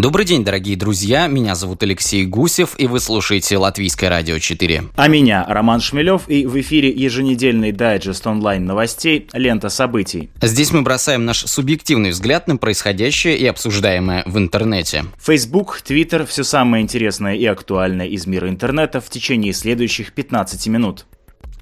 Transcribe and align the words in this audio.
Добрый 0.00 0.24
день, 0.24 0.44
дорогие 0.44 0.78
друзья. 0.78 1.26
Меня 1.26 1.54
зовут 1.54 1.82
Алексей 1.82 2.24
Гусев, 2.24 2.74
и 2.78 2.86
вы 2.86 3.00
слушаете 3.00 3.58
Латвийское 3.58 4.08
радио 4.08 4.38
4. 4.38 4.84
А 4.96 5.08
меня 5.08 5.44
Роман 5.46 5.82
Шмелев, 5.82 6.22
и 6.26 6.46
в 6.46 6.58
эфире 6.58 6.88
еженедельный 6.88 7.70
дайджест 7.70 8.26
онлайн 8.26 8.64
новостей 8.64 9.28
«Лента 9.34 9.68
событий». 9.68 10.30
Здесь 10.40 10.72
мы 10.72 10.80
бросаем 10.80 11.26
наш 11.26 11.40
субъективный 11.40 12.12
взгляд 12.12 12.48
на 12.48 12.56
происходящее 12.56 13.36
и 13.36 13.44
обсуждаемое 13.44 14.22
в 14.24 14.38
интернете. 14.38 15.04
Facebook, 15.22 15.82
Twitter– 15.86 16.24
все 16.26 16.44
самое 16.44 16.82
интересное 16.82 17.34
и 17.34 17.44
актуальное 17.44 18.06
из 18.06 18.26
мира 18.26 18.48
интернета 18.48 19.02
в 19.02 19.10
течение 19.10 19.52
следующих 19.52 20.14
15 20.14 20.66
минут. 20.68 21.04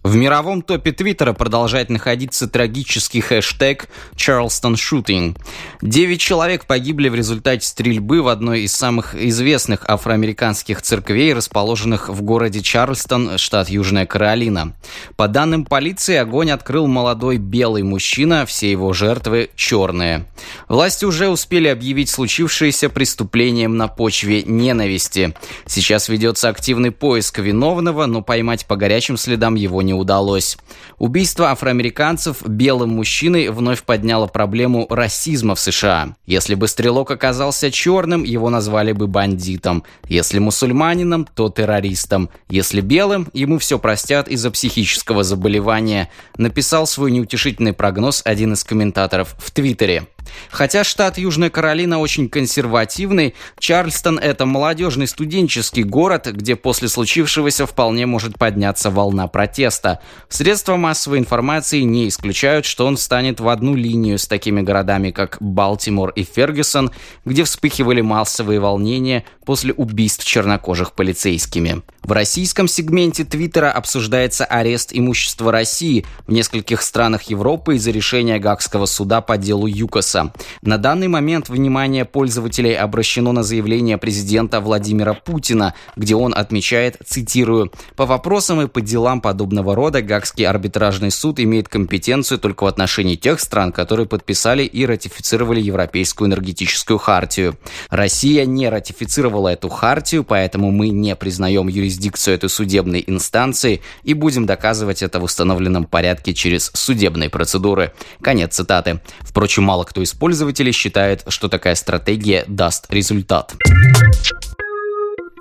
В 0.02 0.14
мировом 0.14 0.62
топе 0.62 0.92
Твиттера 0.92 1.32
продолжает 1.32 1.90
находиться 1.90 2.48
трагический 2.48 3.20
хэштег 3.20 3.88
«Charleston 4.14 4.74
Shooting». 4.74 5.36
Девять 5.82 6.20
человек 6.20 6.66
погибли 6.66 7.08
в 7.08 7.14
результате 7.14 7.66
стрельбы 7.66 8.22
в 8.22 8.28
одной 8.28 8.60
из 8.62 8.72
самых 8.72 9.14
известных 9.14 9.88
афроамериканских 9.88 10.82
церквей, 10.82 11.34
расположенных 11.34 12.08
в 12.08 12.22
городе 12.22 12.62
Чарльстон, 12.62 13.38
штат 13.38 13.68
Южная 13.68 14.06
Каролина. 14.06 14.74
По 15.16 15.26
данным 15.26 15.64
полиции, 15.64 16.16
огонь 16.16 16.50
открыл 16.50 16.86
молодой 16.86 17.38
белый 17.38 17.82
мужчина, 17.82 18.46
все 18.46 18.70
его 18.70 18.92
жертвы 18.92 19.50
черные. 19.56 20.26
Власти 20.68 21.04
уже 21.04 21.28
успели 21.28 21.68
объявить 21.68 22.08
случившееся 22.08 22.88
преступлением 22.88 23.76
на 23.76 23.88
почве 23.88 24.42
ненависти. 24.42 25.34
Сейчас 25.66 26.08
ведется 26.08 26.48
активный 26.48 26.92
поиск 26.92 27.38
виновного, 27.38 28.06
но 28.06 28.22
поймать 28.22 28.66
по 28.66 28.76
горячим 28.76 29.16
следам 29.16 29.56
его 29.56 29.82
не 29.82 29.87
удалось. 29.94 30.56
Убийство 30.98 31.50
афроамериканцев 31.50 32.46
белым 32.46 32.90
мужчиной 32.90 33.48
вновь 33.48 33.82
подняло 33.82 34.26
проблему 34.26 34.86
расизма 34.90 35.54
в 35.54 35.60
США. 35.60 36.16
Если 36.26 36.54
бы 36.54 36.66
стрелок 36.66 37.10
оказался 37.10 37.70
черным, 37.70 38.24
его 38.24 38.50
назвали 38.50 38.92
бы 38.92 39.06
бандитом. 39.06 39.84
Если 40.08 40.38
мусульманином, 40.38 41.28
то 41.34 41.48
террористом. 41.48 42.30
Если 42.48 42.80
белым, 42.80 43.28
ему 43.32 43.58
все 43.58 43.78
простят 43.78 44.28
из-за 44.28 44.50
психического 44.50 45.22
заболевания. 45.22 46.10
Написал 46.36 46.86
свой 46.86 47.12
неутешительный 47.12 47.72
прогноз 47.72 48.22
один 48.24 48.54
из 48.54 48.64
комментаторов 48.64 49.34
в 49.38 49.50
Твиттере. 49.50 50.08
Хотя 50.50 50.84
штат 50.84 51.18
Южная 51.18 51.50
Каролина 51.50 51.98
очень 51.98 52.28
консервативный, 52.28 53.34
Чарльстон– 53.58 54.18
это 54.22 54.46
молодежный 54.46 55.06
студенческий 55.06 55.82
город, 55.82 56.26
где 56.26 56.56
после 56.56 56.88
случившегося 56.88 57.66
вполне 57.66 58.06
может 58.06 58.38
подняться 58.38 58.90
волна 58.90 59.28
протеста. 59.28 60.00
Средства 60.28 60.76
массовой 60.76 61.18
информации 61.18 61.80
не 61.80 62.08
исключают, 62.08 62.64
что 62.64 62.86
он 62.86 62.96
встанет 62.96 63.40
в 63.40 63.48
одну 63.48 63.74
линию 63.74 64.18
с 64.18 64.26
такими 64.26 64.62
городами, 64.62 65.10
как 65.10 65.36
Балтимор 65.40 66.10
и 66.10 66.24
Фергюсон, 66.24 66.90
где 67.24 67.44
вспыхивали 67.44 68.00
массовые 68.00 68.60
волнения 68.60 69.24
после 69.44 69.72
убийств 69.72 70.24
чернокожих 70.24 70.92
полицейскими. 70.92 71.82
В 72.02 72.12
российском 72.12 72.68
сегменте 72.68 73.24
Твиттера 73.24 73.70
обсуждается 73.70 74.44
арест 74.46 74.90
имущества 74.92 75.52
России 75.52 76.06
в 76.26 76.32
нескольких 76.32 76.80
странах 76.80 77.24
Европы 77.24 77.76
из-за 77.76 77.90
решения 77.90 78.38
Гагского 78.38 78.86
суда 78.86 79.20
по 79.20 79.36
делу 79.36 79.66
ЮКОСа. 79.66 80.17
На 80.62 80.78
данный 80.78 81.08
момент 81.08 81.48
внимание 81.48 82.04
пользователей 82.04 82.74
обращено 82.74 83.32
на 83.32 83.42
заявление 83.42 83.98
президента 83.98 84.60
Владимира 84.60 85.14
Путина, 85.14 85.74
где 85.96 86.14
он 86.14 86.34
отмечает, 86.34 86.96
цитирую, 87.04 87.72
«По 87.96 88.06
вопросам 88.06 88.62
и 88.62 88.66
по 88.66 88.80
делам 88.80 89.20
подобного 89.20 89.74
рода 89.74 90.02
Гагский 90.02 90.46
арбитражный 90.46 91.10
суд 91.10 91.40
имеет 91.40 91.68
компетенцию 91.68 92.38
только 92.38 92.64
в 92.64 92.66
отношении 92.66 93.16
тех 93.16 93.40
стран, 93.40 93.72
которые 93.72 94.06
подписали 94.06 94.62
и 94.62 94.86
ратифицировали 94.86 95.60
Европейскую 95.60 96.28
энергетическую 96.28 96.98
хартию. 96.98 97.58
Россия 97.90 98.44
не 98.44 98.68
ратифицировала 98.68 99.48
эту 99.48 99.68
хартию, 99.68 100.24
поэтому 100.24 100.70
мы 100.70 100.88
не 100.88 101.14
признаем 101.16 101.68
юрисдикцию 101.68 102.34
этой 102.34 102.48
судебной 102.48 103.04
инстанции 103.06 103.82
и 104.02 104.14
будем 104.14 104.46
доказывать 104.46 105.02
это 105.02 105.20
в 105.20 105.24
установленном 105.24 105.84
порядке 105.84 106.34
через 106.34 106.70
судебные 106.74 107.30
процедуры. 107.30 107.92
Конец 108.20 108.54
цитаты. 108.54 109.00
Впрочем, 109.20 109.64
мало 109.64 109.84
кто 109.84 109.97
из 110.02 110.14
пользователей 110.14 110.72
считает, 110.72 111.24
что 111.28 111.48
такая 111.48 111.74
стратегия 111.74 112.44
даст 112.46 112.86
результат. 112.90 113.54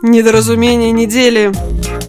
Недоразумение 0.04 0.92
недели. 0.92 1.52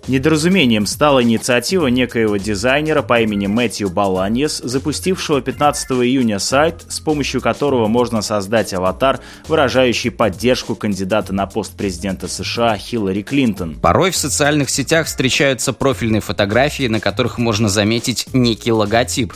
Недоразумением 0.09 0.86
стала 0.86 1.22
инициатива 1.22 1.86
некоего 1.86 2.36
дизайнера 2.36 3.00
по 3.00 3.20
имени 3.20 3.47
Мэтью 3.47 3.88
Баланьес, 3.88 4.59
запустившего 4.59 5.41
15 5.41 5.92
июня 5.92 6.38
сайт, 6.38 6.84
с 6.88 7.00
помощью 7.00 7.41
которого 7.41 7.86
можно 7.86 8.20
создать 8.20 8.75
аватар, 8.75 9.20
выражающий 9.48 10.10
поддержку 10.10 10.75
кандидата 10.75 11.32
на 11.32 11.47
пост 11.47 11.76
президента 11.76 12.28
США 12.28 12.76
Хиллари 12.76 13.22
Клинтон. 13.22 13.76
Порой 13.76 14.10
в 14.10 14.16
социальных 14.16 14.69
сетях 14.69 15.06
встречаются 15.06 15.72
профильные 15.72 16.20
фотографии, 16.20 16.88
на 16.88 17.00
которых 17.00 17.38
можно 17.38 17.70
заметить 17.70 18.26
некий 18.34 18.72
логотип. 18.72 19.32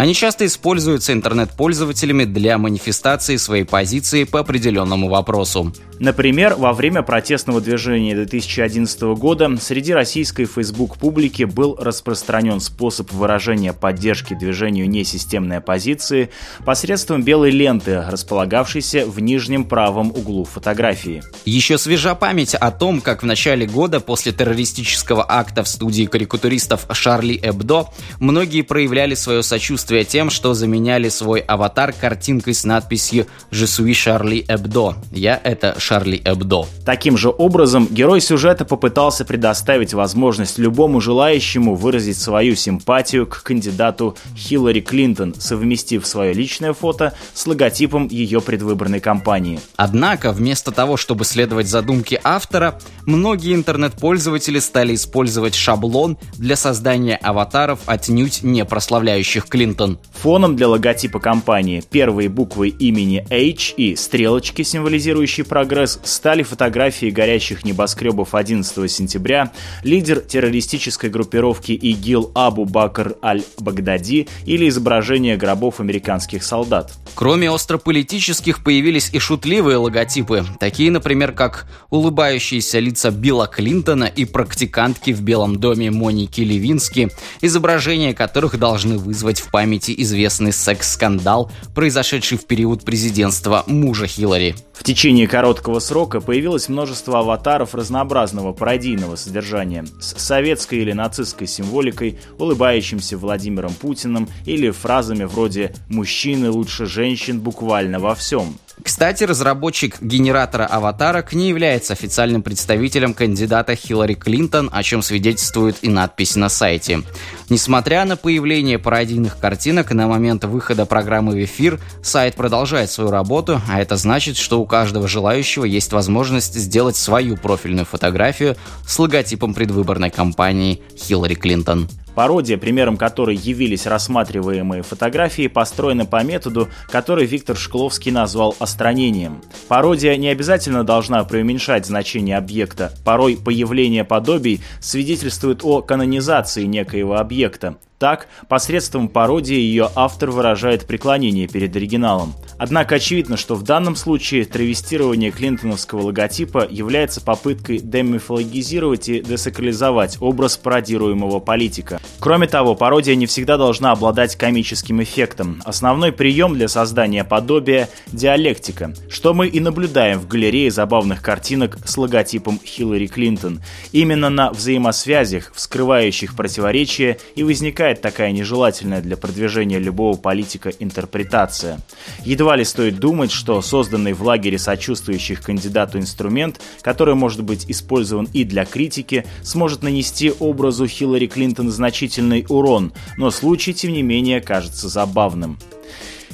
Они 0.00 0.14
часто 0.14 0.46
используются 0.46 1.12
интернет-пользователями 1.12 2.24
для 2.24 2.56
манифестации 2.56 3.36
своей 3.36 3.64
позиции 3.64 4.24
по 4.24 4.40
определенному 4.40 5.10
вопросу. 5.10 5.74
Например, 5.98 6.54
во 6.54 6.72
время 6.72 7.02
протестного 7.02 7.60
движения 7.60 8.14
2011 8.14 9.02
года 9.18 9.54
среди 9.60 9.92
российской 9.92 10.46
Facebook 10.46 10.96
публики 10.96 11.42
был 11.42 11.76
распространен 11.78 12.60
способ 12.60 13.12
выражения 13.12 13.74
поддержки 13.74 14.32
движению 14.32 14.88
несистемной 14.88 15.58
оппозиции 15.58 16.30
посредством 16.64 17.22
белой 17.22 17.50
ленты, 17.50 18.02
располагавшейся 18.08 19.04
в 19.04 19.20
нижнем 19.20 19.66
правом 19.66 20.08
углу 20.12 20.46
фотографии. 20.46 21.22
Еще 21.44 21.76
свежа 21.76 22.14
память 22.14 22.54
о 22.54 22.70
том, 22.70 23.02
как 23.02 23.22
в 23.22 23.26
начале 23.26 23.66
года 23.66 24.00
после 24.00 24.32
террористического 24.32 25.26
акта 25.28 25.62
в 25.62 25.68
студии 25.68 26.06
карикатуристов 26.06 26.86
Шарли 26.90 27.38
Эбдо 27.42 27.88
многие 28.18 28.62
проявляли 28.62 29.14
свое 29.14 29.42
сочувствие 29.42 29.89
тем, 30.04 30.30
что 30.30 30.54
заменяли 30.54 31.08
свой 31.08 31.40
аватар 31.40 31.92
картинкой 31.92 32.54
с 32.54 32.64
надписью 32.64 33.26
«Je 33.50 33.64
suis 33.64 33.94
Шарли 33.94 34.44
Эбдо». 34.48 34.94
«Я— 35.10 35.40
это 35.44 35.74
Шарли 35.78 36.20
Эбдо». 36.24 36.66
Таким 36.84 37.16
же 37.16 37.30
образом, 37.36 37.88
герой 37.90 38.20
сюжета 38.20 38.64
попытался 38.64 39.24
предоставить 39.24 39.94
возможность 39.94 40.58
любому 40.58 41.00
желающему 41.00 41.74
выразить 41.74 42.18
свою 42.18 42.54
симпатию 42.54 43.26
к 43.26 43.42
кандидату 43.42 44.16
Хиллари 44.36 44.80
Клинтон, 44.80 45.34
совместив 45.38 46.06
свое 46.06 46.32
личное 46.32 46.72
фото 46.72 47.14
с 47.34 47.46
логотипом 47.46 48.08
ее 48.08 48.40
предвыборной 48.40 49.00
кампании. 49.00 49.60
Однако, 49.76 50.32
вместо 50.32 50.72
того, 50.72 50.96
чтобы 50.96 51.24
следовать 51.24 51.68
задумке 51.68 52.20
автора, 52.22 52.78
многие 53.06 53.54
интернет-пользователи 53.54 54.58
стали 54.58 54.94
использовать 54.94 55.54
шаблон 55.54 56.18
для 56.36 56.56
создания 56.56 57.16
аватаров, 57.16 57.80
отнюдь 57.86 58.42
не 58.42 58.64
прославляющих 58.64 59.46
Клинтон. 59.46 59.69
Фоном 60.12 60.56
для 60.56 60.68
логотипа 60.68 61.18
компании. 61.18 61.82
Первые 61.90 62.28
буквы 62.28 62.68
имени 62.68 63.26
H 63.30 63.74
и 63.76 63.96
стрелочки, 63.96 64.62
символизирующие 64.62 65.44
прогресс, 65.44 65.98
стали 66.04 66.42
фотографии 66.42 67.10
горящих 67.10 67.64
небоскребов 67.64 68.34
11 68.34 68.90
сентября, 68.90 69.52
лидер 69.82 70.20
террористической 70.20 71.10
группировки 71.10 71.72
ИГИЛ 71.72 72.32
Абу 72.34 72.64
Бакр 72.64 73.16
Аль-Багдади 73.22 74.28
или 74.44 74.68
изображение 74.68 75.36
гробов 75.36 75.80
американских 75.80 76.42
солдат. 76.42 76.92
Кроме 77.14 77.50
острополитических 77.50 78.62
появились 78.62 79.10
и 79.12 79.18
шутливые 79.18 79.76
логотипы, 79.76 80.44
такие, 80.58 80.90
например, 80.90 81.32
как 81.32 81.66
улыбающиеся 81.90 82.78
лица 82.78 83.10
Билла 83.10 83.46
Клинтона 83.46 84.04
и 84.04 84.24
практикантки 84.24 85.12
в 85.12 85.22
Белом 85.22 85.56
доме 85.56 85.90
Моники 85.90 86.40
Левински, 86.40 87.10
изображения 87.40 88.14
которых 88.14 88.58
должны 88.58 88.98
вызвать 88.98 89.40
в 89.40 89.50
памяти 89.60 89.94
известный 89.98 90.54
секс-скандал, 90.54 91.52
произошедший 91.74 92.38
в 92.38 92.46
период 92.46 92.82
президентства 92.82 93.62
мужа 93.66 94.06
Хиллари. 94.06 94.54
В 94.72 94.82
течение 94.82 95.28
короткого 95.28 95.80
срока 95.80 96.22
появилось 96.22 96.70
множество 96.70 97.18
аватаров 97.18 97.74
разнообразного 97.74 98.54
пародийного 98.54 99.16
содержания 99.16 99.84
с 100.00 100.18
советской 100.18 100.78
или 100.78 100.92
нацистской 100.92 101.46
символикой, 101.46 102.18
улыбающимся 102.38 103.18
Владимиром 103.18 103.74
Путиным 103.74 104.30
или 104.46 104.70
фразами 104.70 105.24
вроде 105.24 105.74
«мужчины 105.90 106.48
лучше 106.48 106.86
женщин 106.86 107.38
буквально 107.38 107.98
во 107.98 108.14
всем». 108.14 108.56
Кстати, 108.82 109.24
разработчик 109.24 110.00
генератора 110.00 110.66
аватарок 110.66 111.32
не 111.32 111.48
является 111.48 111.92
официальным 111.92 112.42
представителем 112.42 113.14
кандидата 113.14 113.74
Хиллари 113.74 114.14
Клинтон, 114.14 114.70
о 114.72 114.82
чем 114.82 115.02
свидетельствует 115.02 115.76
и 115.82 115.88
надпись 115.88 116.36
на 116.36 116.48
сайте. 116.48 117.02
Несмотря 117.48 118.04
на 118.04 118.16
появление 118.16 118.78
пародийных 118.78 119.38
картинок 119.38 119.90
на 119.92 120.06
момент 120.06 120.44
выхода 120.44 120.86
программы 120.86 121.32
в 121.32 121.44
эфир, 121.44 121.80
сайт 122.02 122.34
продолжает 122.36 122.90
свою 122.90 123.10
работу, 123.10 123.60
а 123.68 123.80
это 123.80 123.96
значит, 123.96 124.36
что 124.36 124.60
у 124.60 124.66
каждого 124.66 125.08
желающего 125.08 125.64
есть 125.64 125.92
возможность 125.92 126.54
сделать 126.54 126.96
свою 126.96 127.36
профильную 127.36 127.86
фотографию 127.86 128.56
с 128.86 128.98
логотипом 128.98 129.54
предвыборной 129.54 130.10
кампании 130.10 130.82
Хиллари 130.96 131.34
Клинтон. 131.34 131.88
Пародия, 132.14 132.58
примером 132.58 132.96
которой 132.96 133.36
явились 133.36 133.86
рассматриваемые 133.86 134.82
фотографии, 134.82 135.46
построена 135.46 136.06
по 136.06 136.22
методу, 136.22 136.68
который 136.90 137.26
Виктор 137.26 137.56
Шкловский 137.56 138.12
назвал 138.12 138.54
остранением. 138.58 139.42
Пародия 139.68 140.16
не 140.16 140.28
обязательно 140.28 140.84
должна 140.84 141.22
преуменьшать 141.24 141.86
значение 141.86 142.36
объекта. 142.36 142.92
Порой 143.04 143.36
появление 143.36 144.04
подобий 144.04 144.60
свидетельствует 144.80 145.64
о 145.64 145.82
канонизации 145.82 146.64
некоего 146.64 147.16
объекта. 147.16 147.76
Так, 148.00 148.28
посредством 148.48 149.10
пародии 149.10 149.58
ее 149.58 149.90
автор 149.94 150.30
выражает 150.30 150.86
преклонение 150.86 151.46
перед 151.46 151.76
оригиналом. 151.76 152.32
Однако 152.56 152.94
очевидно, 152.94 153.36
что 153.36 153.54
в 153.54 153.62
данном 153.62 153.94
случае 153.94 154.46
травестирование 154.46 155.30
клинтоновского 155.30 156.04
логотипа 156.06 156.66
является 156.70 157.20
попыткой 157.20 157.78
демифологизировать 157.78 159.10
и 159.10 159.20
десакрализовать 159.20 160.16
образ 160.20 160.56
пародируемого 160.56 161.40
политика. 161.40 162.00
Кроме 162.20 162.46
того, 162.46 162.74
пародия 162.74 163.14
не 163.16 163.26
всегда 163.26 163.58
должна 163.58 163.92
обладать 163.92 164.34
комическим 164.34 165.02
эффектом. 165.02 165.60
Основной 165.66 166.10
прием 166.10 166.54
для 166.54 166.68
создания 166.68 167.24
подобия– 167.24 167.90
диалектика, 168.06 168.94
что 169.10 169.34
мы 169.34 169.46
и 169.46 169.60
наблюдаем 169.60 170.20
в 170.20 170.26
галерее 170.26 170.70
забавных 170.70 171.20
картинок 171.20 171.76
с 171.84 171.98
логотипом 171.98 172.60
Хиллари 172.64 173.08
Клинтон. 173.08 173.60
Именно 173.92 174.30
на 174.30 174.50
взаимосвязях, 174.52 175.52
вскрывающих 175.54 176.34
противоречия, 176.34 177.18
и 177.34 177.42
возникает 177.42 177.89
такая 177.94 178.32
нежелательная 178.32 179.00
для 179.00 179.16
продвижения 179.16 179.78
любого 179.78 180.16
политика 180.16 180.70
интерпретация. 180.70 181.80
Едва 182.24 182.56
ли 182.56 182.64
стоит 182.64 182.98
думать, 182.98 183.32
что 183.32 183.60
созданный 183.62 184.12
в 184.12 184.22
лагере 184.22 184.58
сочувствующих 184.58 185.42
кандидату 185.42 185.98
инструмент, 185.98 186.60
который 186.82 187.14
может 187.14 187.42
быть 187.42 187.68
использован 187.68 188.28
и 188.32 188.44
для 188.44 188.64
критики, 188.64 189.24
сможет 189.42 189.82
нанести 189.82 190.32
образу 190.38 190.86
Хиллари 190.86 191.26
Клинтон 191.26 191.70
значительный 191.70 192.46
урон, 192.48 192.92
но 193.16 193.30
случай, 193.30 193.74
тем 193.74 193.92
не 193.92 194.02
менее, 194.02 194.40
кажется 194.40 194.88
забавным. 194.88 195.58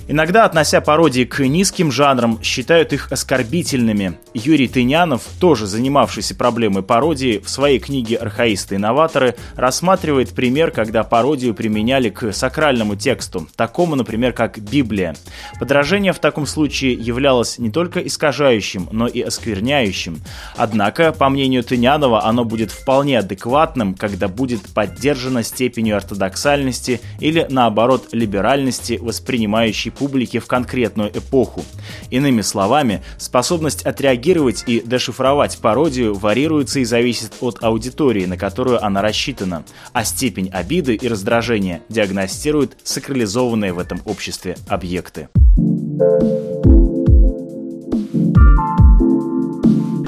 Иногда, 0.09 0.45
относя 0.45 0.81
пародии 0.81 1.25
к 1.25 1.45
низким 1.45 1.91
жанрам, 1.91 2.41
считают 2.41 2.93
их 2.93 3.11
оскорбительными. 3.11 4.17
Юрий 4.35 4.69
Тынянов, 4.69 5.23
тоже 5.41 5.67
занимавшийся 5.67 6.37
проблемой 6.37 6.85
пародии, 6.85 7.39
в 7.39 7.51
своей 7.51 7.81
книге 7.81 8.17
«Архаисты 8.17 8.77
и 8.77 8.79
новаторы» 8.79 9.35
рассматривает 9.57 10.31
пример, 10.31 10.71
когда 10.71 11.03
пародию 11.03 11.55
применяли 11.55 12.11
к 12.11 12.33
сакральному 12.33 12.95
тексту, 12.95 13.49
такому, 13.57 13.97
например, 13.97 14.33
как 14.33 14.61
Библия. 14.61 15.17
Подражение 15.59 16.13
в 16.13 16.21
таком 16.21 16.47
случае 16.47 16.93
являлось 16.93 17.59
не 17.59 17.71
только 17.73 17.99
искажающим, 17.99 18.89
но 18.93 19.09
и 19.09 19.21
оскверняющим. 19.23 20.21
Однако, 20.57 21.11
по 21.13 21.29
мнению 21.29 21.65
Тынянова, 21.65 22.25
оно 22.27 22.45
будет 22.45 22.71
вполне 22.71 23.19
адекватным, 23.19 23.95
когда 23.95 24.29
будет 24.29 24.61
поддержано 24.73 25.43
степенью 25.43 25.97
ортодоксальности 25.97 27.01
или, 27.19 27.45
наоборот, 27.51 28.11
либеральности, 28.13 29.01
воспринимающей 29.03 29.96
публики 29.99 30.39
в 30.39 30.47
конкретную 30.47 31.11
эпоху. 31.17 31.65
Иными 32.11 32.43
словами, 32.43 33.03
способность 33.19 33.83
отреагировать 33.83 34.65
и 34.67 34.81
дешифровать 34.85 35.59
пародию 35.59 36.15
варьируется 36.15 36.81
и 36.81 36.85
зависит 36.85 37.33
от 37.41 37.63
аудитории, 37.63 38.27
на 38.27 38.37
которую 38.37 38.85
она 38.85 39.03
рассчитана, 39.03 39.65
а 39.93 40.05
степень 40.05 40.51
обиды 40.51 40.95
и 40.95 41.09
раздражения 41.09 41.83
диагностирует 41.89 42.77
сакрализованные 42.85 43.73
в 43.73 43.79
этом 43.79 44.01
обществе 44.05 44.57
объекты. 44.69 45.29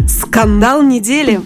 Скандал 0.06 0.82
недели. 0.82 1.40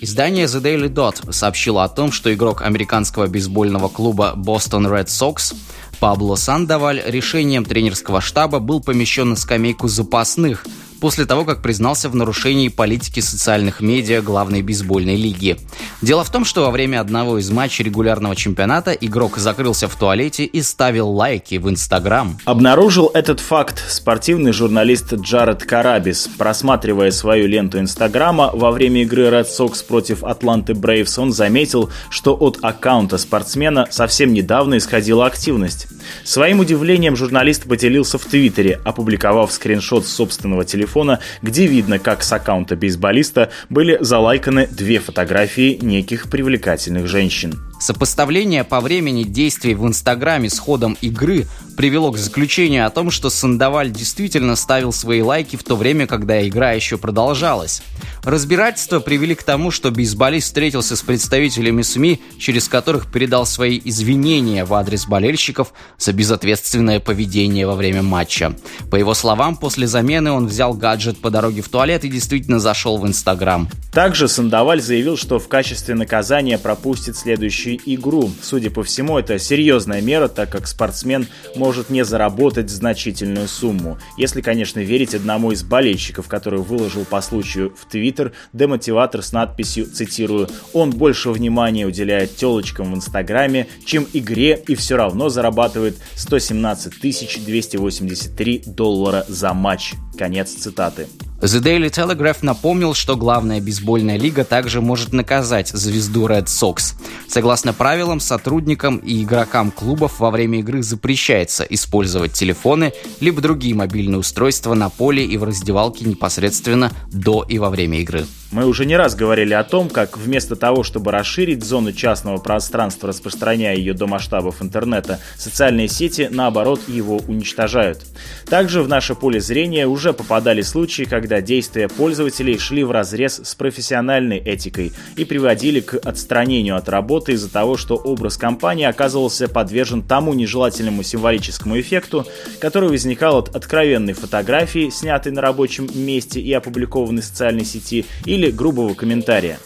Издание 0.00 0.44
The 0.46 0.62
Daily 0.62 0.88
Dot 0.88 1.32
сообщило 1.32 1.82
о 1.82 1.88
том, 1.88 2.12
что 2.12 2.32
игрок 2.32 2.62
американского 2.62 3.26
бейсбольного 3.26 3.88
клуба 3.88 4.34
Boston 4.36 4.86
Red 4.86 5.06
Sox 5.06 5.54
Пабло 6.00 6.36
Сандаваль 6.36 7.02
решением 7.04 7.64
тренерского 7.64 8.20
штаба 8.20 8.58
был 8.58 8.80
помещен 8.80 9.30
на 9.30 9.36
скамейку 9.36 9.88
запасных– 9.88 10.66
после 11.06 11.24
того, 11.24 11.44
как 11.44 11.62
признался 11.62 12.08
в 12.08 12.16
нарушении 12.16 12.66
политики 12.66 13.20
социальных 13.20 13.80
медиа 13.80 14.22
главной 14.22 14.62
бейсбольной 14.62 15.14
лиги. 15.14 15.56
Дело 16.02 16.24
в 16.24 16.30
том, 16.30 16.44
что 16.44 16.62
во 16.62 16.72
время 16.72 17.00
одного 17.00 17.38
из 17.38 17.48
матчей 17.48 17.84
регулярного 17.84 18.34
чемпионата 18.34 18.90
игрок 18.90 19.38
закрылся 19.38 19.86
в 19.86 19.94
туалете 19.94 20.44
и 20.44 20.62
ставил 20.62 21.08
лайки 21.08 21.58
в 21.58 21.70
Инстаграм. 21.70 22.36
Обнаружил 22.44 23.12
этот 23.14 23.38
факт 23.38 23.84
спортивный 23.88 24.50
журналист 24.50 25.14
Джаред 25.14 25.62
Карабис. 25.62 26.28
Просматривая 26.38 27.12
свою 27.12 27.46
ленту 27.46 27.78
Инстаграма 27.78 28.50
во 28.52 28.72
время 28.72 29.02
игры 29.02 29.28
Red 29.28 29.46
Sox 29.46 29.86
против 29.86 30.24
Атланты 30.24 30.74
Брейвс, 30.74 31.20
он 31.20 31.30
заметил, 31.30 31.88
что 32.10 32.34
от 32.34 32.58
аккаунта 32.62 33.16
спортсмена 33.16 33.86
совсем 33.92 34.32
недавно 34.32 34.78
исходила 34.78 35.26
активность. 35.26 35.86
Своим 36.24 36.58
удивлением 36.58 37.14
журналист 37.14 37.68
поделился 37.68 38.18
в 38.18 38.24
Твиттере, 38.24 38.80
опубликовав 38.84 39.52
скриншот 39.52 40.04
собственного 40.04 40.64
телефона 40.64 40.95
телефона, 40.96 41.20
где 41.42 41.66
видно, 41.66 41.98
как 41.98 42.22
с 42.22 42.32
аккаунта 42.32 42.76
бейсболиста 42.76 43.50
были 43.68 43.98
залайканы 44.00 44.66
две 44.66 44.98
фотографии 44.98 45.78
неких 45.82 46.30
привлекательных 46.30 47.06
женщин. 47.06 47.54
Сопоставление 47.78 48.64
по 48.64 48.80
времени 48.80 49.22
действий 49.22 49.74
в 49.74 49.86
Инстаграме 49.86 50.48
с 50.48 50.58
ходом 50.58 50.96
игры 51.02 51.46
привело 51.76 52.10
к 52.10 52.16
заключению 52.16 52.86
о 52.86 52.90
том, 52.90 53.10
что 53.10 53.28
Сандаваль 53.28 53.90
действительно 53.90 54.56
ставил 54.56 54.92
свои 54.92 55.20
лайки 55.20 55.56
в 55.56 55.62
то 55.62 55.76
время, 55.76 56.06
когда 56.06 56.46
игра 56.46 56.72
еще 56.72 56.96
продолжалась. 56.96 57.82
Разбирательства 58.24 58.98
привели 58.98 59.34
к 59.34 59.42
тому, 59.42 59.70
что 59.70 59.90
бейсболист 59.90 60.46
встретился 60.46 60.96
с 60.96 61.02
представителями 61.02 61.82
СМИ, 61.82 62.20
через 62.38 62.66
которых 62.68 63.12
передал 63.12 63.46
свои 63.46 63.80
извинения 63.84 64.64
в 64.64 64.74
адрес 64.74 65.06
болельщиков 65.06 65.72
за 65.98 66.12
безответственное 66.12 66.98
поведение 66.98 67.66
во 67.66 67.74
время 67.74 68.02
матча. 68.02 68.56
По 68.90 68.96
его 68.96 69.14
словам, 69.14 69.56
после 69.56 69.86
замены 69.86 70.32
он 70.32 70.46
взял 70.46 70.72
гаджет 70.72 71.18
по 71.18 71.30
дороге 71.30 71.60
в 71.60 71.68
туалет 71.68 72.04
и 72.04 72.08
действительно 72.08 72.58
зашел 72.58 72.96
в 72.96 73.06
Инстаграм. 73.06 73.68
Также 73.92 74.28
Сандаваль 74.28 74.82
заявил, 74.82 75.16
что 75.16 75.38
в 75.38 75.48
качестве 75.48 75.94
наказания 75.94 76.58
пропустит 76.58 77.16
следующий 77.16 77.65
следующую 77.66 77.80
игру. 77.96 78.30
Судя 78.42 78.70
по 78.70 78.82
всему, 78.82 79.18
это 79.18 79.38
серьезная 79.38 80.00
мера, 80.00 80.28
так 80.28 80.50
как 80.50 80.66
спортсмен 80.66 81.26
может 81.56 81.90
не 81.90 82.04
заработать 82.04 82.70
значительную 82.70 83.48
сумму. 83.48 83.98
Если, 84.16 84.40
конечно, 84.40 84.80
верить 84.80 85.14
одному 85.14 85.52
из 85.52 85.62
болельщиков, 85.62 86.28
который 86.28 86.60
выложил 86.60 87.04
по 87.04 87.20
случаю 87.20 87.74
в 87.78 87.90
Твиттер 87.90 88.32
демотиватор 88.52 89.22
с 89.22 89.32
надписью, 89.32 89.86
цитирую, 89.86 90.48
«Он 90.72 90.90
больше 90.90 91.30
внимания 91.30 91.86
уделяет 91.86 92.36
телочкам 92.36 92.92
в 92.92 92.96
Инстаграме, 92.96 93.66
чем 93.84 94.06
игре 94.12 94.62
и 94.68 94.74
все 94.74 94.96
равно 94.96 95.28
зарабатывает 95.28 95.96
117 96.14 97.00
283 97.00 98.62
доллара 98.66 99.24
за 99.28 99.52
матч». 99.54 99.94
Конец 100.16 100.50
цитаты. 100.52 101.06
The 101.40 101.60
Daily 101.60 101.90
Telegraph 101.90 102.38
напомнил, 102.40 102.94
что 102.94 103.14
главная 103.14 103.60
бейсбольная 103.60 104.16
лига 104.16 104.42
также 104.42 104.80
может 104.80 105.12
наказать 105.12 105.68
звезду 105.68 106.26
Red 106.26 106.46
Sox. 106.46 106.94
Согласно 107.28 107.55
правилам, 107.72 108.20
сотрудникам 108.20 108.96
и 108.98 109.22
игрокам 109.22 109.70
клубов 109.70 110.20
во 110.20 110.30
время 110.30 110.60
игры 110.60 110.82
запрещается 110.82 111.64
использовать 111.64 112.32
телефоны 112.32 112.92
либо 113.20 113.40
другие 113.40 113.74
мобильные 113.74 114.18
устройства 114.18 114.74
на 114.74 114.88
поле 114.88 115.24
и 115.24 115.36
в 115.36 115.44
раздевалке 115.44 116.04
непосредственно 116.04 116.92
до 117.12 117.44
и 117.48 117.58
во 117.58 117.70
время 117.70 118.00
игры. 118.00 118.26
Мы 118.52 118.64
уже 118.64 118.86
не 118.86 118.96
раз 118.96 119.16
говорили 119.16 119.54
о 119.54 119.64
том, 119.64 119.90
как 119.90 120.16
вместо 120.16 120.54
того, 120.54 120.84
чтобы 120.84 121.10
расширить 121.10 121.64
зону 121.64 121.92
частного 121.92 122.38
пространства, 122.38 123.08
распространяя 123.08 123.74
ее 123.74 123.92
до 123.92 124.06
масштабов 124.06 124.62
интернета, 124.62 125.18
социальные 125.36 125.88
сети, 125.88 126.28
наоборот, 126.30 126.80
его 126.86 127.16
уничтожают. 127.26 128.06
Также 128.48 128.82
в 128.82 128.88
наше 128.88 129.16
поле 129.16 129.40
зрения 129.40 129.88
уже 129.88 130.12
попадали 130.12 130.62
случаи, 130.62 131.02
когда 131.02 131.40
действия 131.40 131.88
пользователей 131.88 132.56
шли 132.58 132.84
в 132.84 132.92
разрез 132.92 133.40
с 133.42 133.54
профессиональной 133.56 134.38
этикой 134.38 134.92
и 135.16 135.24
приводили 135.24 135.80
к 135.80 135.94
отстранению 135.96 136.76
от 136.76 136.88
работы 136.88 137.32
из-за 137.32 137.50
того, 137.52 137.76
что 137.76 137.96
образ 137.96 138.36
компании 138.36 138.84
оказывался 138.84 139.48
подвержен 139.48 140.02
тому 140.02 140.34
нежелательному 140.34 141.02
символическому 141.02 141.80
эффекту, 141.80 142.24
который 142.60 142.90
возникал 142.90 143.38
от 143.38 143.56
откровенной 143.56 144.12
фотографии, 144.12 144.90
снятой 144.90 145.32
на 145.32 145.40
рабочем 145.40 145.88
месте 145.94 146.40
и 146.40 146.52
опубликованной 146.52 147.22
в 147.22 147.24
социальной 147.24 147.64
сети, 147.64 148.06
и 148.24 148.35
или 148.36 148.50
грубого 148.50 148.92
комментария. 148.92 149.58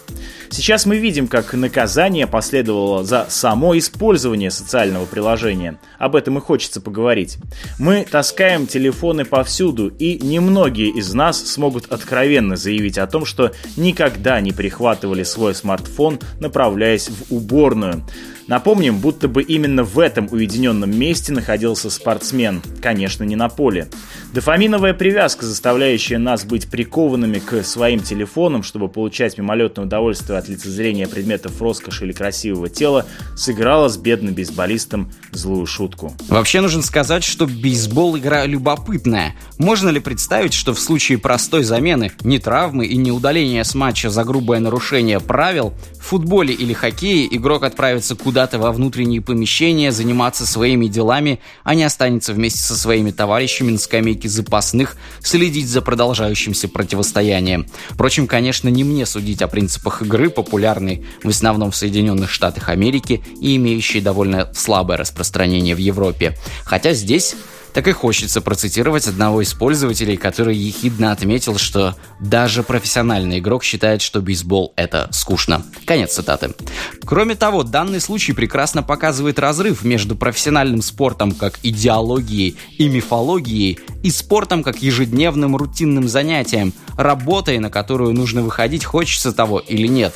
Сейчас 0.49 0.85
мы 0.87 0.99
видим, 0.99 1.29
как 1.29 1.55
наказание 1.55 2.27
последовало 2.27 3.05
за 3.05 3.27
само 3.29 3.77
использование 3.79 4.51
социального 4.51 5.07
приложения. 5.07 5.79
Об 5.99 6.17
этом 6.17 6.39
и 6.39 6.41
хочется 6.41 6.81
поговорить. 6.81 7.39
Мы 7.79 8.05
таскаем 8.09 8.67
телефоны 8.67 9.25
повсюду, 9.25 9.89
и 9.89 10.19
немногие 10.19 10.89
из 10.91 11.13
нас 11.15 11.41
смогут 11.41 11.93
откровенно 11.93 12.57
заявить 12.57 12.99
о 12.99 13.07
том, 13.07 13.25
что 13.25 13.53
никогда 13.77 14.41
не 14.41 14.53
прихватывали 14.53 15.23
свой 15.23 15.55
смартфон, 15.55 16.19
направляясь 16.41 17.09
в 17.09 17.33
уборную. 17.33 18.05
Напомним, 18.51 18.99
будто 18.99 19.29
бы 19.29 19.45
именно 19.45 19.85
в 19.85 20.01
этом 20.01 20.27
уединенном 20.29 20.91
месте 20.91 21.33
находился 21.33 21.89
спортсмен, 21.89 22.61
конечно, 22.83 23.23
не 23.23 23.37
на 23.37 23.49
поле. 23.49 23.87
Дофаминовая 24.35 24.93
привязка, 24.93 25.47
заставляющая 25.47 26.19
нас 26.19 26.45
быть 26.45 26.69
прикованными 26.69 27.39
к 27.39 27.63
своим 27.63 28.01
телефонам, 28.01 28.65
чтобы 28.65 28.89
получать 28.89 29.39
мимолетное 29.39 29.85
удовольствие 29.85 30.37
от 30.37 30.49
лицезрения 30.49 31.07
предметов 31.07 31.63
роскоши 31.63 32.07
или 32.07 32.13
красивого 32.13 32.69
тела, 32.69 33.07
сыграла 33.37 33.89
с 33.89 33.97
бедным 33.97 34.35
бейсболистом 34.35 35.13
злую 35.31 35.67
шутку. 35.67 36.13
Вообще 36.29 36.61
нужно 36.61 36.83
сказать, 36.83 37.23
что 37.23 37.47
бейсбол 37.47 38.19
игра 38.19 38.47
любопытная. 38.47 39.37
Можно 39.59 39.91
ли 39.91 40.01
представить, 40.01 40.55
что 40.55 40.75
в 40.75 40.81
случае 40.81 41.19
простой 41.19 41.63
замены, 41.63 42.11
не 42.23 42.41
травмы 42.41 42.87
и 42.87 42.97
не 42.97 43.13
удаления 43.13 43.63
с 43.63 43.77
матча 43.77 44.11
за 44.11 44.25
грубое 44.25 44.59
нарушение 44.59 45.21
правил, 45.21 45.73
в 46.01 46.07
футболе 46.07 46.53
или 46.53 46.73
хоккее 46.73 47.29
игрок 47.37 47.63
отправится 47.63 48.17
куда 48.17 48.40
куда-то 48.41 48.59
во 48.59 48.73
внутренние 48.73 49.21
помещения 49.21 49.93
заниматься 49.93 50.47
своими 50.47 50.87
делами, 50.87 51.41
а 51.63 51.75
не 51.75 51.85
останется 51.85 52.33
вместе 52.33 52.61
со 52.61 52.75
своими 52.75 53.11
товарищами 53.11 53.73
на 53.73 53.77
скамейке 53.77 54.31
запасных 54.31 54.97
следить 55.23 55.69
за 55.69 55.83
продолжающимся 55.83 56.67
противостоянием. 56.67 57.67
Впрочем, 57.91 58.27
конечно, 58.27 58.71
не 58.71 58.83
мне 58.83 59.05
судить 59.05 59.43
о 59.43 59.47
принципах 59.47 60.01
игры, 60.01 60.31
популярной 60.31 61.05
в 61.23 61.29
основном 61.29 61.71
в 61.71 61.77
Соединенных 61.77 62.31
Штатах 62.31 62.71
Америки 62.71 63.23
и 63.43 63.57
имеющей 63.57 64.01
довольно 64.01 64.51
слабое 64.55 64.97
распространение 64.97 65.75
в 65.75 65.79
Европе. 65.79 66.35
Хотя 66.65 66.95
здесь 66.95 67.37
так 67.73 67.89
и 67.89 67.93
хочется 67.93 68.41
процитировать 68.41 69.07
одного 69.07 69.43
из 69.43 69.53
пользователей, 69.55 70.17
который 70.17 70.57
ехидно 70.57 71.13
отметил, 71.13 71.59
что 71.59 71.97
даже 72.21 72.63
профессиональный 72.63 73.39
игрок 73.39 73.65
считает, 73.65 74.03
что 74.03 74.21
бейсбол— 74.21 74.73
это 74.77 75.09
скучно. 75.13 75.63
Конец 75.85 76.15
цитаты. 76.15 76.55
Кроме 77.05 77.35
того, 77.35 77.63
данный 77.63 78.01
случай 78.01 78.33
прекрасно 78.33 78.83
показывает 78.83 79.39
разрыв 79.39 79.85
между 79.85 80.17
профессиональным 80.17 80.83
спортом 80.83 81.33
как 81.33 81.59
идеологией 81.63 82.57
и 82.79 82.89
мифологией 82.89 83.79
и 84.03 84.11
спортом 84.11 84.63
как 84.63 84.83
ежедневным 84.83 85.57
рутинным 85.57 86.09
занятием, 86.09 86.73
работой, 86.97 87.59
на 87.59 87.71
которую 87.71 88.15
нужно 88.15 88.43
выходить, 88.43 88.85
хочется 88.85 89.33
того 89.33 89.59
или 89.61 89.87
нет. 89.87 90.15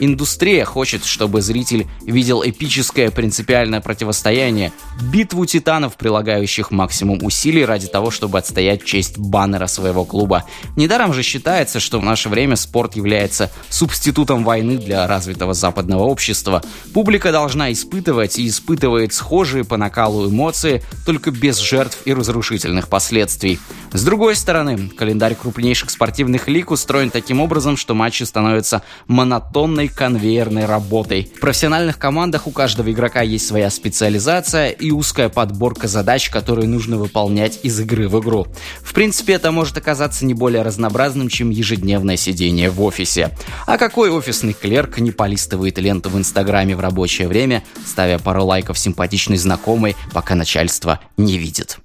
Индустрия 0.00 0.64
хочет, 0.64 1.04
чтобы 1.04 1.40
зритель 1.40 1.86
видел 2.02 2.42
эпическое 2.44 3.10
принципиальное 3.10 3.80
противостояние, 3.80 4.72
битву 5.12 5.46
титанов, 5.46 5.96
прилагающих 5.96 6.72
максимум 6.72 7.22
усилий 7.22 7.64
ради 7.64 7.86
того, 7.86 8.10
чтобы 8.10 8.38
отстоять 8.38 8.84
честь 8.84 9.18
баннера 9.18 9.68
своего 9.68 10.04
клуба. 10.04 10.44
Недаром 10.76 11.12
же 11.12 11.22
считается, 11.22 11.78
что 11.78 12.00
в 12.00 12.04
наше 12.04 12.28
время 12.28 12.56
спорт 12.56 12.96
является 12.96 13.52
субститутом 13.68 14.42
войны 14.42 14.78
для 14.78 15.06
развитого 15.06 15.54
западного 15.54 16.02
общества. 16.02 16.62
Публика 16.92 17.30
должна 17.30 17.72
испытывать 17.72 18.38
и 18.38 18.48
испытывает 18.48 19.12
схожие 19.12 19.64
по 19.64 19.76
накалу 19.76 20.28
эмоции, 20.28 20.82
только 21.06 21.30
без 21.30 21.58
жертв 21.58 21.98
и 22.04 22.12
разрушительных 22.12 22.88
последствий. 22.88 23.60
С 23.92 24.02
другой 24.02 24.34
стороны, 24.34 24.88
календарь 24.88 25.36
крупнейших 25.36 25.88
спортивных 25.88 26.48
лиг 26.48 26.72
устроен 26.72 27.10
таким 27.10 27.40
образом, 27.40 27.76
что 27.76 27.94
матчи 27.94 28.24
становятся 28.24 28.82
монотонной 29.06 29.83
полной 29.84 29.88
конвейерной 29.88 30.66
работой. 30.66 31.30
В 31.36 31.40
профессиональных 31.40 31.98
командах 31.98 32.46
у 32.46 32.50
каждого 32.50 32.90
игрока 32.90 33.22
есть 33.22 33.46
своя 33.46 33.70
специализация 33.70 34.70
и 34.70 34.90
узкая 34.90 35.28
подборка 35.28 35.88
задач, 35.88 36.30
которые 36.30 36.68
нужно 36.68 36.96
выполнять 36.96 37.60
из 37.62 37.78
игры 37.80 38.08
в 38.08 38.20
игру. 38.20 38.46
В 38.82 38.92
принципе, 38.94 39.34
это 39.34 39.50
может 39.50 39.76
оказаться 39.76 40.24
не 40.24 40.34
более 40.34 40.62
разнообразным, 40.62 41.28
чем 41.28 41.50
ежедневное 41.50 42.16
сидение 42.16 42.70
в 42.70 42.82
офисе. 42.82 43.30
А 43.66 43.78
какой 43.78 44.10
офисный 44.10 44.52
клерк 44.52 44.98
не 44.98 45.10
полистывает 45.10 45.78
ленту 45.78 46.10
в 46.10 46.18
Инстаграме 46.18 46.76
в 46.76 46.80
рабочее 46.80 47.28
время, 47.28 47.62
ставя 47.86 48.18
пару 48.18 48.44
лайков 48.44 48.78
симпатичной 48.78 49.38
знакомой, 49.38 49.96
пока 50.12 50.34
начальство 50.34 51.00
не 51.16 51.38
видит? 51.38 51.78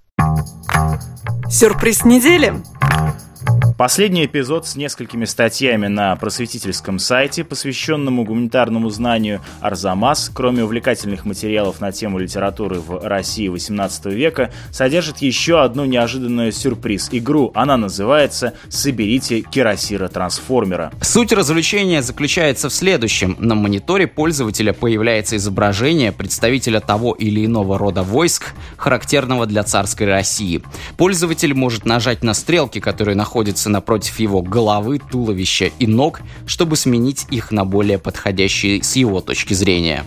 Сюрприз 1.49 2.05
недели. 2.05 2.53
Последний 3.79 4.25
эпизод 4.25 4.67
с 4.67 4.75
несколькими 4.75 5.24
статьями 5.24 5.88
на 5.88 6.13
просветительском 6.17 7.00
сайте, 7.00 7.45
посвященному 7.45 8.25
гуманитарному 8.25 8.89
знанию 8.89 9.39
Арзамас, 9.62 10.29
кроме 10.33 10.65
увлекательных 10.65 11.24
материалов 11.24 11.79
на 11.79 11.93
тему 11.93 12.19
литературы 12.19 12.81
в 12.81 13.07
России 13.07 13.50
XVIII 13.50 14.13
века, 14.13 14.51
содержит 14.74 15.19
еще 15.19 15.62
одну 15.62 15.86
неожиданную 15.86 16.51
сюрприз-игру. 16.51 17.53
Она 17.55 17.77
называется 17.77 18.53
«Соберите 18.67 19.39
кирасира-трансформера». 19.50 20.91
Суть 21.00 21.31
развлечения 21.31 22.01
заключается 22.01 22.67
в 22.67 22.74
следующем. 22.74 23.38
На 23.39 23.55
мониторе 23.55 24.07
пользователя 24.07 24.74
появляется 24.74 25.38
изображение 25.38 26.12
представителя 26.12 26.81
того 26.81 27.13
или 27.13 27.45
иного 27.45 27.77
рода 27.77 28.03
войск, 28.03 28.55
характерного 28.75 29.45
для 29.45 29.63
царской 29.63 30.07
России. 30.07 30.62
Пользователь 30.98 31.53
может 31.53 31.86
нажать 31.86 32.25
на 32.25 32.33
стрелки, 32.33 32.81
которые 32.81 33.15
находятся 33.15 33.68
находится 33.69 33.89
напротив 33.89 34.19
его 34.19 34.41
головы, 34.41 34.99
туловища 34.99 35.71
и 35.79 35.88
ног, 35.88 36.21
чтобы 36.45 36.75
сменить 36.75 37.25
их 37.31 37.51
на 37.51 37.65
более 37.65 37.97
подходящие 37.97 38.83
с 38.83 38.95
его 38.95 39.21
точки 39.21 39.53
зрения. 39.55 40.05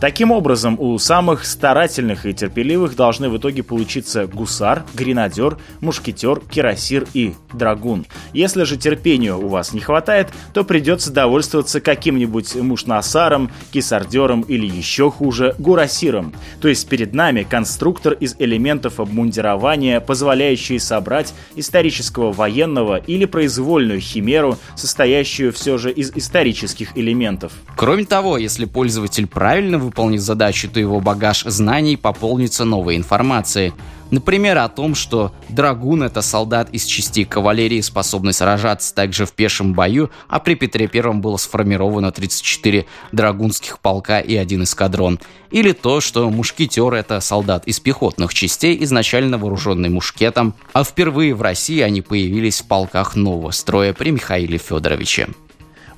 Таким 0.00 0.30
образом, 0.30 0.76
у 0.80 0.96
самых 0.96 1.44
старательных 1.44 2.24
и 2.24 2.32
терпеливых 2.32 2.96
должны 2.96 3.28
в 3.28 3.36
итоге 3.36 3.62
получиться 3.62 4.26
гусар, 4.26 4.84
гренадер, 4.94 5.58
мушкетер, 5.82 6.40
кирасир 6.40 7.06
и 7.12 7.34
драгун. 7.52 8.06
Если 8.32 8.62
же 8.62 8.78
терпения 8.78 9.34
у 9.34 9.48
вас 9.48 9.74
не 9.74 9.80
хватает, 9.80 10.28
то 10.54 10.64
придется 10.64 11.12
довольствоваться 11.12 11.82
каким-нибудь 11.82 12.54
мушнасаром, 12.56 13.50
кисардером 13.72 14.40
или 14.40 14.66
еще 14.66 15.10
хуже, 15.10 15.54
гурасиром. 15.58 16.32
То 16.62 16.68
есть 16.68 16.88
перед 16.88 17.12
нами 17.12 17.42
конструктор 17.42 18.14
из 18.14 18.36
элементов 18.38 19.00
обмундирования, 19.00 20.00
позволяющий 20.00 20.78
собрать 20.78 21.34
исторического 21.56 22.32
военного 22.32 22.96
или 22.96 23.26
произвольную 23.26 24.00
химеру, 24.00 24.56
состоящую 24.76 25.52
все 25.52 25.76
же 25.76 25.92
из 25.92 26.10
исторических 26.16 26.96
элементов. 26.96 27.52
Кроме 27.76 28.06
того, 28.06 28.38
если 28.38 28.64
пользователь 28.64 29.26
правильно 29.26 29.78
выполнит 29.90 30.22
задачу, 30.22 30.70
то 30.70 30.78
его 30.78 31.00
багаж 31.00 31.42
знаний 31.44 31.96
пополнится 31.96 32.64
новой 32.64 32.96
информацией. 32.96 33.72
Например, 34.12 34.58
о 34.58 34.68
том, 34.68 34.94
что 34.94 35.32
драгун— 35.48 36.02
это 36.04 36.22
солдат 36.22 36.70
из 36.70 36.84
частей 36.84 37.24
кавалерии, 37.24 37.80
способный 37.80 38.32
сражаться 38.32 38.94
также 38.94 39.26
в 39.26 39.32
пешем 39.32 39.72
бою, 39.72 40.10
а 40.28 40.38
при 40.38 40.54
Петре 40.54 40.86
Первом 40.86 41.20
было 41.20 41.36
сформировано 41.36 42.10
34 42.12 42.86
драгунских 43.12 43.80
полка 43.80 44.20
и 44.20 44.36
один 44.36 44.62
эскадрон. 44.62 45.18
Или 45.50 45.72
то, 45.72 46.00
что 46.00 46.30
мушкетер— 46.30 46.94
это 46.94 47.20
солдат 47.20 47.66
из 47.66 47.80
пехотных 47.80 48.32
частей, 48.32 48.82
изначально 48.84 49.38
вооруженный 49.38 49.88
мушкетом, 49.88 50.54
а 50.72 50.84
впервые 50.84 51.34
в 51.34 51.42
России 51.42 51.80
они 51.80 52.00
появились 52.00 52.60
в 52.60 52.66
полках 52.66 53.16
нового 53.16 53.50
строя 53.50 53.92
при 53.92 54.10
Михаиле 54.10 54.58
Федоровиче. 54.58 55.28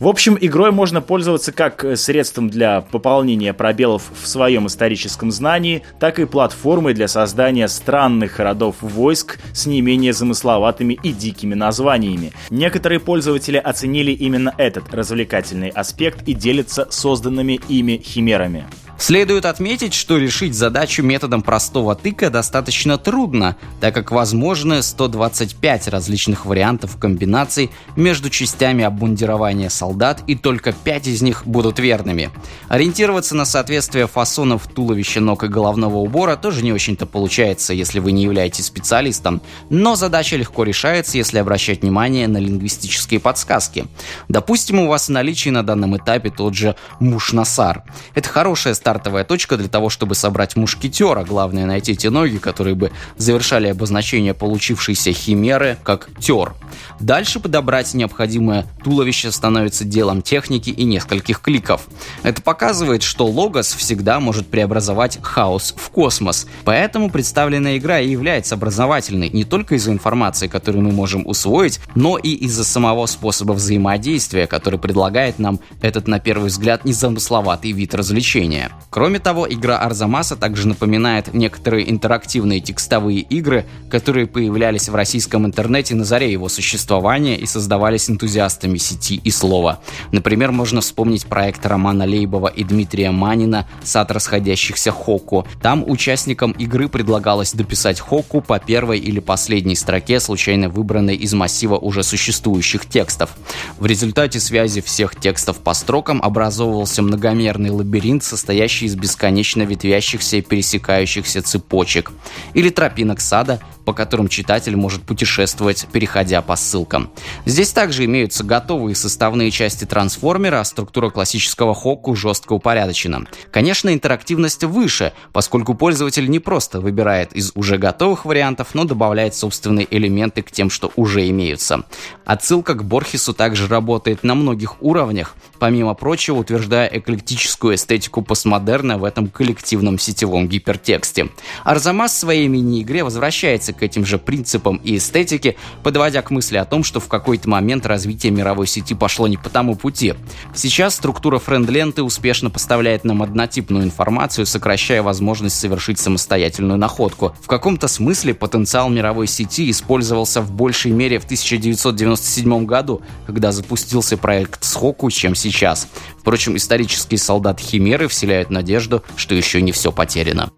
В 0.03 0.09
общем, 0.09 0.37
игрой 0.41 0.73
можно 0.73 1.01
пользоваться 1.01 1.53
как 1.53 1.85
э, 1.85 1.95
средством 1.95 2.51
для 2.51 2.81
пополнения 2.81 3.55
пробелов 3.55 4.11
в 4.21 4.27
своем 4.27 4.67
историческом 4.67 5.31
знании, 5.31 5.85
так 6.01 6.19
и 6.19 6.25
платформой 6.25 6.93
для 6.93 7.07
создания 7.07 7.69
странных 7.69 8.41
родов 8.41 8.75
войск 8.81 9.39
с 9.53 9.65
не 9.67 9.81
менее 9.81 10.13
замысловатыми 10.13 10.99
и 11.05 11.13
дикими 11.13 11.55
названиями. 11.55 12.33
Некоторые 12.51 12.99
пользователи 12.99 13.59
оценили 13.59 14.11
именно 14.11 14.53
этот 14.59 14.93
развлекательный 14.93 15.69
аспект 15.69 16.27
и 16.27 16.35
делятся 16.35 16.89
созданными 16.91 17.61
ими 17.69 18.03
химерами. 18.05 18.65
Следует 19.03 19.47
отметить, 19.47 19.95
что 19.95 20.17
решить 20.17 20.55
задачу 20.55 21.03
методом 21.03 21.43
простого 21.43 21.97
тыка 21.97 22.31
достаточно 22.31 22.99
трудно, 22.99 23.57
так 23.81 23.95
как 23.95 24.13
возможны 24.13 24.81
125 24.81 25.89
различных 25.89 26.47
вариантов 26.47 26.97
комбинаций 26.99 27.73
между 27.97 28.31
частями 28.31 28.85
обмундирования 28.85 29.71
солдат, 29.71 30.23
и 30.29 30.37
только 30.37 30.71
5 30.71 31.09
из 31.09 31.21
них 31.21 31.45
будут 31.45 31.81
верными. 31.81 32.31
Ориентироваться 32.69 33.35
на 33.35 33.45
соответствие 33.45 34.07
фасонов 34.07 34.69
туловища, 34.69 35.19
ног 35.19 35.43
и 35.43 35.49
головного 35.49 35.97
убора 35.97 36.37
тоже 36.37 36.63
не 36.63 36.73
очень-то 36.73 37.05
получается, 37.05 37.75
если 37.75 37.99
вы 37.99 38.13
не 38.13 38.23
являетесь 38.23 38.67
специалистом, 38.67 39.43
но 39.69 39.97
задача 39.97 40.37
легко 40.37 40.63
решается, 40.63 41.19
если 41.19 41.39
обращать 41.39 41.83
внимание 41.83 42.29
на 42.29 42.39
лингвистические 42.39 43.19
подсказки. 43.19 43.85
Допустим, 44.29 44.79
у 44.79 44.87
вас 44.87 45.09
в 45.09 45.11
наличии 45.11 45.51
на 45.51 45.65
данном 45.65 45.97
этапе 45.97 46.31
тот 46.31 46.55
же 46.55 46.77
мушнасар. 47.01 47.83
Это 48.15 48.29
хорошая 48.29 48.75
старт 48.75 48.92
стартовая 48.93 49.25
точка 49.25 49.57
для 49.57 49.69
того, 49.69 49.89
чтобы 49.89 50.15
собрать 50.15 50.55
мушкетера. 50.55 51.25
Главное 51.25 51.65
найти 51.65 51.97
те 51.97 52.11
ноги, 52.11 52.37
которые 52.37 52.75
бы 52.75 52.93
завершали 53.17 53.69
обозначение 53.69 54.35
получившейся 54.35 55.13
химеры 55.13 55.79
как 55.83 56.11
тер. 56.21 56.53
Дальше 57.01 57.41
подобрать 57.41 57.95
необходимое 57.95 58.67
туловище 58.85 59.33
становится 59.33 59.85
делом 59.85 60.21
техники 60.21 60.69
и 60.69 60.85
нескольких 60.85 61.41
кликов. 61.41 61.87
Это 62.23 62.43
показывает, 62.43 63.03
что 63.03 63.27
Логос 63.27 63.73
всегда 63.73 64.21
может 64.21 64.49
преобразовать 64.49 65.19
хаос 65.23 65.75
в 65.75 65.89
космос. 65.89 66.47
Поэтому 66.65 67.09
представленная 67.09 67.79
игра 67.79 67.99
и 67.99 68.11
является 68.11 68.57
образовательной 68.57 69.31
не 69.31 69.45
только 69.45 69.77
из-за 69.77 69.93
информации, 69.93 70.49
которую 70.49 70.85
мы 70.85 70.93
можем 70.93 71.27
усвоить, 71.27 71.81
но 71.95 72.19
и 72.19 72.29
из-за 72.29 72.65
самого 72.65 73.07
способа 73.07 73.53
взаимодействия, 73.53 74.47
который 74.47 74.79
предлагает 74.79 75.39
нам 75.39 75.61
этот, 75.81 76.09
на 76.09 76.21
первый 76.21 76.49
взгляд, 76.49 76.85
незамысловатый 76.85 77.73
вид 77.73 77.95
развлечения. 77.95 78.71
Кроме 78.91 79.19
того, 79.19 79.47
игра 79.49 79.79
Арзамаса 79.79 80.37
также 80.37 80.69
напоминает 80.69 81.33
некоторые 81.33 81.91
интерактивные 81.91 82.61
текстовые 82.61 83.21
игры, 83.21 83.65
которые 83.91 84.27
появлялись 84.27 84.89
в 84.89 84.95
российском 84.95 85.47
интернете 85.47 85.95
на 85.95 86.05
заре 86.05 86.31
его 86.31 86.49
существования 86.49 87.37
и 87.37 87.47
создавались 87.47 88.11
энтузиастами 88.11 88.79
сети 88.79 89.21
и 89.23 89.31
слова. 89.31 89.81
Например, 90.11 90.53
можно 90.53 90.81
вспомнить 90.81 91.27
проект 91.27 91.65
Романа 91.67 92.05
Лейбова 92.05 92.49
и 92.49 92.65
Дмитрия 92.65 93.11
Манина 93.11 93.67
«Сад 93.83 94.11
расходящихся 94.11 94.91
Хоку». 94.91 95.47
Там 95.63 95.85
участникам 95.89 96.53
игры 96.53 96.89
предлагалось 96.89 97.53
дописать 97.53 98.01
Хоку 98.01 98.41
по 98.41 98.59
первой 98.59 98.99
или 98.99 99.21
последней 99.21 99.77
строке, 99.77 100.21
случайно 100.21 100.69
выбранной 100.69 101.17
из 101.17 101.33
массива 101.35 101.77
уже 101.77 102.03
существующих 102.03 102.87
текстов. 102.87 103.31
В 103.79 103.87
результате 103.87 104.41
связи 104.41 104.81
всех 104.81 105.17
текстов 105.17 105.59
по 105.59 105.75
строкам 105.75 106.21
образовывался 106.23 107.03
многомерный 107.03 107.71
лабиринт, 107.71 108.25
состоящий 108.25 108.72
из 108.81 108.95
бесконечно 108.95 109.63
ветвящихся 109.63 110.39
и 110.39 110.41
пересекающихся 110.41 111.43
цепочек. 111.43 112.13
Или 112.55 112.71
тропинок 112.71 113.21
сада, 113.21 113.61
по 113.85 113.93
которым 113.93 114.29
читатель 114.29 114.77
может 114.77 115.03
путешествовать, 115.03 115.87
переходя 115.93 116.43
по 116.43 116.57
ссылкам. 116.57 117.11
Здесь 117.47 117.73
также 117.73 118.05
имеются 118.05 118.45
готовые 118.45 118.95
составные 118.95 119.51
части 119.51 119.85
трансформера, 119.85 120.61
а 120.61 120.65
структура 120.65 121.11
классического 121.11 121.75
Хокку 121.75 122.15
жестко 122.15 122.53
упорядочена. 122.53 123.27
Конечно, 123.51 123.93
интерактивность 123.93 124.65
выше, 124.65 125.13
поскольку 125.33 125.75
пользователь 125.75 126.29
не 126.31 126.39
просто 126.39 126.81
выбирает 126.81 127.33
из 127.33 127.53
уже 127.55 127.79
готовых 127.79 128.25
вариантов, 128.25 128.69
но 128.75 128.85
добавляет 128.85 129.35
собственные 129.35 129.87
элементы 129.91 130.43
к 130.43 130.51
тем, 130.51 130.71
что 130.71 130.93
уже 130.97 131.29
имеются. 131.29 131.85
Отсылка 132.25 132.75
к 132.75 132.85
Борхесу 132.85 133.35
также 133.35 133.67
работает 133.67 134.23
на 134.23 134.35
многих 134.35 134.83
уровнях, 134.83 135.35
помимо 135.59 135.95
прочего 135.95 136.39
утверждая 136.39 136.89
эклектическую 136.89 137.75
эстетику 137.75 138.23
постмодерна 138.23 138.99
в 138.99 139.05
этом 139.05 139.29
коллективном 139.29 139.99
сетевом 139.99 140.49
гипертексте. 140.49 141.29
Арзамас 141.65 142.13
в 142.13 142.19
своей 142.19 142.49
мини-игре 142.49 143.05
возвращается 143.05 143.72
к 143.73 143.83
этим 143.83 144.05
же 144.05 144.19
принципам 144.19 144.77
и 144.77 144.97
эстетике, 144.97 145.57
подводя 145.83 146.23
к 146.23 146.31
мысли 146.31 146.57
о 146.57 146.65
том, 146.65 146.85
что 146.85 147.01
в 147.01 147.09
какой-то 147.09 147.49
момент 147.49 147.87
развитие 147.87 148.33
мировой 148.33 148.67
сети 148.67 148.95
пошло 148.95 149.29
не 149.29 149.37
по 149.37 149.49
тому 149.49 149.77
пути. 149.77 150.15
Сейчас 150.55 150.95
структура 150.95 151.39
френд-ленты 151.39 152.03
успешно 152.03 152.51
поставляет 152.51 153.05
нам 153.05 153.23
однотипную 153.23 153.85
информацию, 153.85 154.47
сокращая 154.47 155.03
возможность 155.03 155.59
совершить 155.59 155.99
самостоятельную 155.99 156.79
находку. 156.79 157.35
В 157.41 157.47
каком-то 157.47 157.89
смысле 157.89 158.35
потенциал 158.35 158.89
мировой 158.89 159.27
сети 159.27 159.71
использовался 159.71 160.41
в 160.41 160.53
большей 160.53 160.93
мере 160.93 161.19
в 161.19 161.25
1997 161.25 162.65
году, 162.67 163.03
когда 163.27 163.53
запустился 163.53 164.17
проект 164.17 164.65
Схоку, 164.65 165.11
чем 165.11 165.35
сейчас. 165.35 165.89
Впрочем, 166.19 166.57
исторические 166.57 167.19
солдаты 167.19 167.63
Химеры 167.63 168.09
вселяют 168.09 168.51
надежду, 168.51 169.03
что 169.17 169.35
еще 169.35 169.61
не 169.61 169.73
все 169.73 169.93
потеряно. 169.93 170.51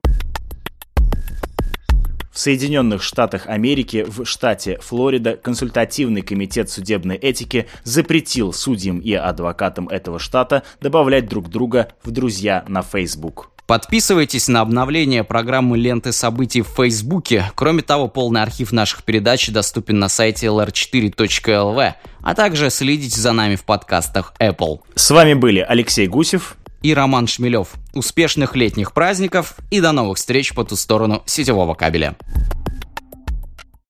В 2.34 2.38
Соединенных 2.40 3.00
Штатах 3.00 3.46
Америки 3.46 4.04
в 4.04 4.24
штате 4.24 4.78
Флорида 4.82 5.36
консультативный 5.36 6.22
комитет 6.22 6.68
судебной 6.68 7.14
этики 7.14 7.68
запретил 7.84 8.52
судьям 8.52 8.98
и 8.98 9.12
адвокатам 9.12 9.88
этого 9.88 10.18
штата 10.18 10.64
добавлять 10.80 11.28
друг 11.28 11.48
друга 11.48 11.92
в 12.02 12.10
друзья 12.10 12.64
на 12.66 12.82
Facebook. 12.82 13.50
Подписывайтесь 13.68 14.48
на 14.48 14.62
обновление 14.62 15.22
программы 15.22 15.78
ленты 15.78 16.10
событий 16.10 16.62
в 16.62 16.68
Фейсбуке. 16.76 17.52
Кроме 17.54 17.82
того, 17.82 18.08
полный 18.08 18.42
архив 18.42 18.72
наших 18.72 19.04
передач 19.04 19.48
доступен 19.50 20.00
на 20.00 20.08
сайте 20.08 20.48
lr4.lv, 20.48 21.92
а 22.20 22.34
также 22.34 22.68
следите 22.70 23.20
за 23.20 23.30
нами 23.30 23.54
в 23.54 23.64
подкастах 23.64 24.34
Apple. 24.40 24.80
С 24.96 25.08
вами 25.12 25.34
были 25.34 25.60
Алексей 25.60 26.08
Гусев 26.08 26.56
и 26.84 26.92
Роман 26.92 27.26
Шмелев. 27.26 27.72
Успешных 27.94 28.54
летних 28.54 28.92
праздников 28.92 29.56
и 29.70 29.80
до 29.80 29.92
новых 29.92 30.18
встреч 30.18 30.52
по 30.52 30.64
ту 30.64 30.76
сторону 30.76 31.22
сетевого 31.24 31.74
кабеля. 31.74 32.14